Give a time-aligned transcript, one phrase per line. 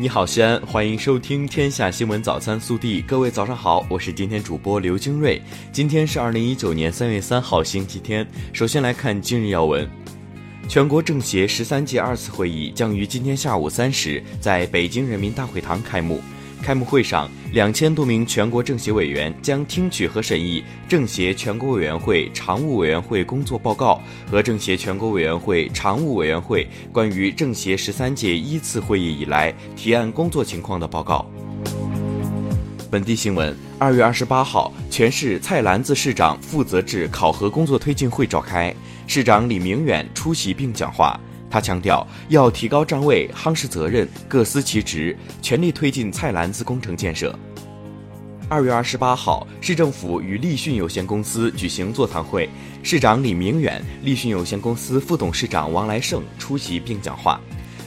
[0.00, 3.02] 你好，西安，欢迎收听《天下新闻早餐速递》。
[3.04, 5.42] 各位早上好，我是今天主播刘金瑞。
[5.72, 8.24] 今天是二零一九年三月三号，星期天。
[8.52, 9.90] 首先来看今日要闻：
[10.68, 16.20] 全国政协十三届二次会议将于今天下午三时在北京人民大会堂开幕。
[16.62, 24.00] 开幕会上，两千多名全国政协委员将听取和审议政协全国委员会常务委员会工作报告
[24.30, 31.24] 和政协全国委员会常务委员会关于政协十三届一次会议以来提案工作情况的报告。
[32.90, 38.74] 本地新闻：二月二十八号，全市菜篮子市长负责制考核工作推进会召开，
[39.06, 41.18] 市长李明远出席并讲话。
[41.50, 47.34] 他强调，要提高站位，夯实责任，各司其职，全力推进菜篮子工程建设。
[48.50, 52.48] 二月二十八号，市政府与立讯有限公司举行座谈会，
[52.82, 57.40] 市长李明远、立讯有限公司副董事长王来胜出席并讲话。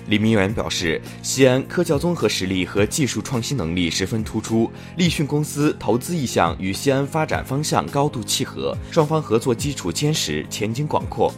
[0.08, 11.34] 李明远表示，西安科教综合实力和技术创新能力十分突出，立讯公司投资意向与西安发展方向高度契合，双方合作基础坚实，前景广阔。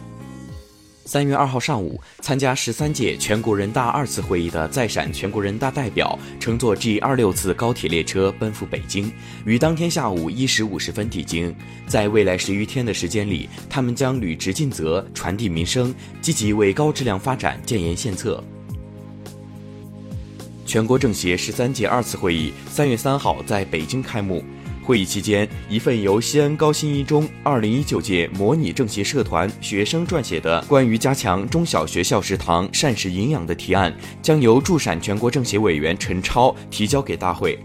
[1.06, 9.12] 三月二号上午，参加十三届全国人大二次会议的在陕全国人大代表乘坐 G 二六次高铁列车奔赴北京，
[9.44, 11.54] 于当天下午一时五十分抵京。
[11.86, 18.42] 在未来十余天的时间里，他们将履职尽责，传递民生，积极为高质量发展建言献策。
[20.64, 24.42] 全国政协十三届二次会议三月三号在北京开幕。
[24.84, 37.58] 会议期间，一份由西安高新一中二零一九届模拟政协社团学生撰写的关于加强中小学校食堂膳食营养的提案，将由驻陕全国政协委员陈超提交给大会。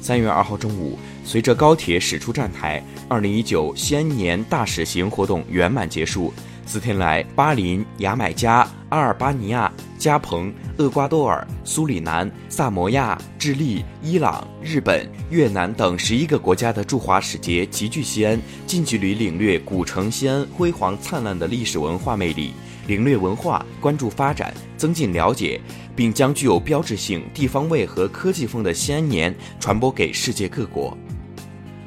[0.00, 6.32] 三月二号中午，随着高铁驶出站台，二零一九西安年大使行活动圆满结束。
[6.64, 9.70] 四天来，巴林、牙买加、阿尔巴尼亚、
[10.02, 22.50] 加蓬、厄瓜多尔、苏里南、萨摩亚、智利、伊朗、日本、越南等十一个国家的驻华使节齐聚西安，近距离领略古城西安辉煌灿烂的历史文化魅力，
[22.88, 25.60] 领略文化，关注发展，增进了解，
[25.94, 30.98] 并将具有标志性地方味和科技风的西安年传播给世界各国。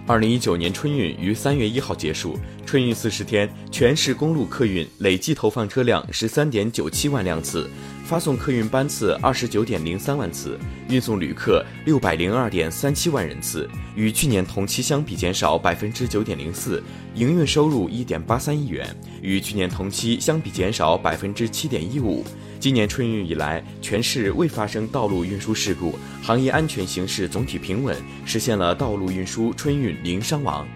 [0.07, 7.67] 二零一九年春运于三月一号结束，春运四十天，全市公路客运累计投放车辆十三点九七万辆次，
[8.05, 16.83] 发送客运班次二十九点零三万次，运送旅客六百零二点三七万人次，与去年同期相比减少百分之九点零四，
[17.15, 22.23] 营运收入一点八三亿元，与去年同期相比减少百分之七点一五。
[22.59, 30.67] 今年春运以来，全市未发生道路运输事故，行业安全形势总体平稳，实现了道路运输春运零伤亡。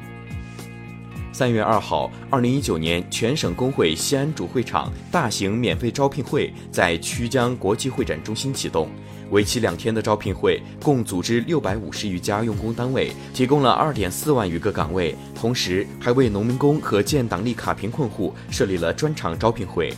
[1.40, 8.90] 三月二号，二零一九年全省工会西安主会场大型免费招聘会在曲江国际会展中心启动，
[9.32, 19.94] 为期两天的招聘会共组织六百五十余家用工单位，提供了二点四万余个岗位，同时还为农民工和建档立卡贫困户设立了专场招聘会。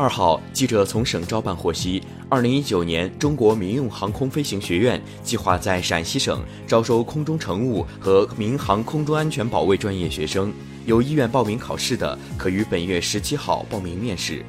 [0.00, 10.54] 二号，记者从省招办获悉，二零一九年中国民用航空飞行学院计划在陕西省招收空中乘务和民航空中安全保卫专业学生，
[10.86, 14.42] 有意愿报名考试的，可于本月十七号报名面试。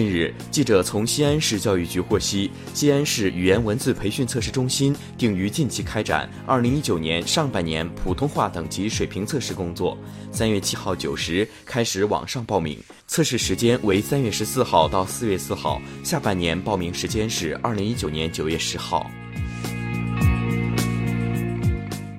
[0.00, 9.98] 近日，记者从西安市教育局获悉，西安市语言文字培训测试中心定于近期开展二零一九年上半年普通话等级水平测试工作，
[10.32, 19.10] 三月七号九时开始网上报名，测试时间为三月十四号到四月四号，下半年报名时间是二零一九年九月十号。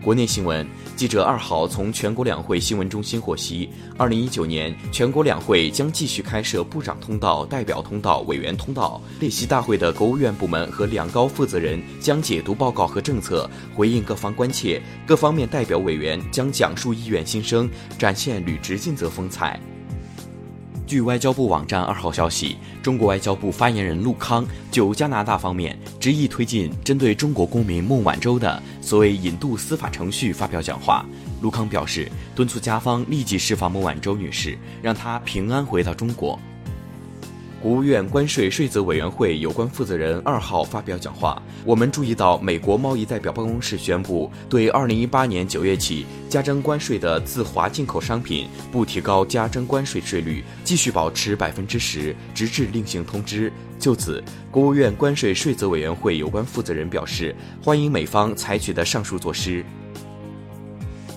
[0.03, 0.63] 国内新闻。
[1.01, 3.67] 记者二号从全国两会新闻中心获悉，
[3.97, 9.01] 二零一九年全国两会将继续开设部长通道、代表通道、委员通道。
[9.19, 19.59] 列席大会的国务院部门和两高负责人将解读报告和政策，回应各方关切；各方面代表委员将讲述意愿心声，展现履职尽责风采。
[20.91, 31.05] 据外交部网站二号消息，中国外交部发言人陆康就加拿大方面执意推进针对中国公民孟晚舟的所谓引渡司法程序发表讲话。
[31.41, 36.37] 陆康表示，敦促加方立即释放孟晚舟女士，让她平安回到中国。
[37.61, 41.39] 国务院关税税则委员会有关负责人二号发表讲话。
[41.63, 53.53] 我们注意到，美国贸易代表办公室宣布，对二零一八年九月起加征关税的自华进口商品不提高加征关税税率，继续保持百分之十，直至另行通知。
[53.77, 59.63] 就此，国务院关税税则委员会有关负责人表示，欢迎美方采取的上述措施。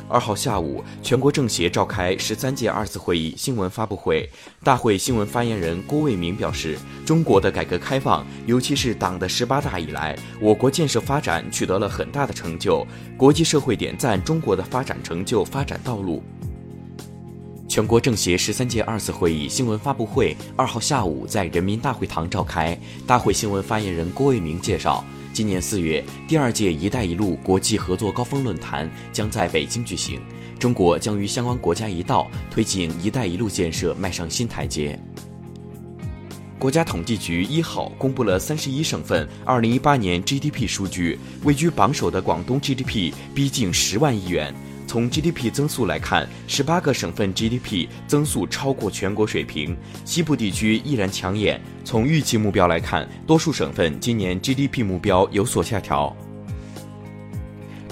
[0.08, 4.28] 二号下午，全国政协召开十三届二次会议新闻发布会。
[4.62, 12.86] 大会新闻发言人郭卫民表示，中国的改革开放，尤其是党的十八大以来，我国建设发展取得了很大的成就，
[13.16, 16.22] 国际社会点赞中国的发展成就、发展道路。
[17.66, 22.78] 全国政协十三届二次会议新闻发布会二号下午在人民大会堂召开。
[23.04, 25.04] 大会新闻发言人郭卫民介绍，
[25.34, 30.20] 今年四月，第二届“一带一路”国际合作高峰论坛将在北京举行，
[30.60, 34.96] 中国将与相关国家一道推进“一带一路”建设迈上新台阶。
[36.56, 44.54] 国家统计局一号公布了三十一省份二零一八年 GDP 数据，位居榜首的广东 GDP 逼近十万亿元。
[44.94, 51.60] 从 GDP 增速来看，十八个省份 GDP 增速超过全国水平，西部地区依然抢眼。
[51.84, 56.14] 从预期目标来看，多数省份今年 GDP 目标有所下调。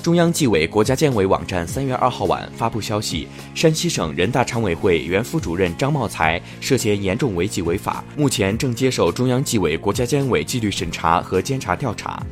[0.01, 12.25] 中央纪委国家监委网站三月二号晚发布消息，山西省人大常委会原副主任张茂才涉嫌严重违纪违法，目前正接受中央纪委国家监委纪律审查和监察调查。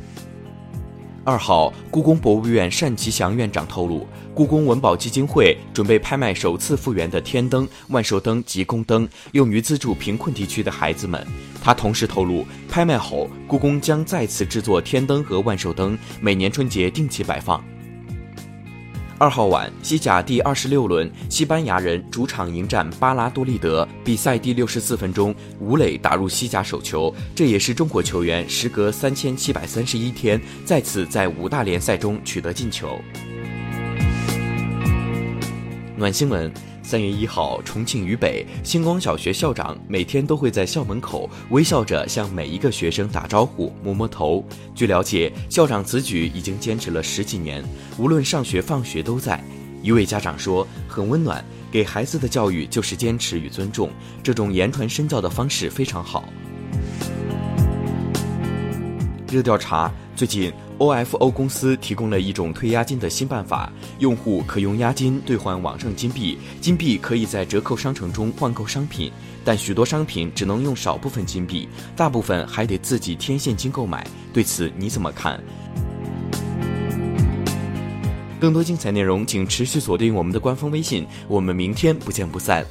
[1.23, 11.23] 二号，故宫博物院单霁翔院长透露，故宫文保基金会准备拍卖首次复原的天灯、万寿灯及宫灯，用于资助贫困地区的孩子们。
[11.63, 17.63] 他同时透露，拍卖后故宫将再次制作天灯和万寿灯，每年春节定期摆放。
[19.21, 23.87] 二号晚，西甲第二十六轮，西班牙人主场迎战巴拉多利德。
[24.03, 32.99] 比赛第六十四分钟，吴磊打入西甲首球，这也是中国球员时隔三千七百三十一天再次在五大联赛中取得进球。
[35.95, 36.51] 暖新闻。
[36.91, 44.43] 三月一号，重庆渝北星光小学校长每天都会在校门口微笑着向每一个学生打招呼、摸摸头。
[44.75, 47.63] 据了解，校长此举已经坚持了十几年，
[47.97, 49.41] 无论上学放学都在。
[49.81, 51.41] 一位家长说：“很温暖，
[51.71, 53.89] 给孩子的教育就是坚持与尊重，
[54.21, 56.25] 这种言传身教的方式非常好。”
[59.31, 60.51] 热调查：最近。
[60.81, 69.11] OFO 公司提供了一种退押金的新办法，用户可用押金兑换网上金币，金币可以在折扣商城中换购商品，
[69.45, 74.03] 但许多商品只能用少部分金币，大部分还得自己添现金购买。
[74.33, 75.39] 对此你怎么看？
[78.39, 82.65] 更多精彩内容，请持续锁定我们的官方微信，我们明天不见不散。